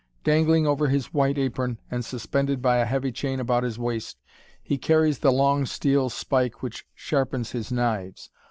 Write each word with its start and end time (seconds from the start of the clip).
Dangling 0.23 0.65
over 0.65 0.87
his 0.87 1.13
white 1.13 1.37
apron, 1.37 1.77
and 1.91 2.03
suspended 2.03 2.59
by 2.59 2.77
a 2.77 2.85
heavy 2.87 3.11
chain 3.11 3.39
about 3.39 3.61
his 3.61 3.77
waist, 3.77 4.17
he 4.63 4.75
carries 4.79 5.19
the 5.19 5.31
long 5.31 5.63
steel 5.67 6.09
spike 6.09 6.63
which 6.63 6.87
sharpens 6.95 7.51
his 7.51 7.71
knives. 7.71 8.31